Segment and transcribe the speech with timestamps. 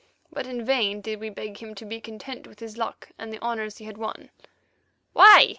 [0.33, 3.39] But in vain did we beg him to be content with his luck and the
[3.39, 4.31] honours he had won.
[5.13, 5.49] "Why?"